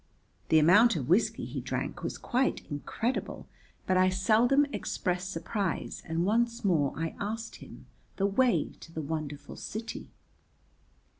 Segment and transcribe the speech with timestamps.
[0.49, 3.45] The amount of whiskey he drank was quite incredible,
[3.85, 7.85] but I seldom express surprise and once more I asked him
[8.15, 10.09] the way to the wonderful city.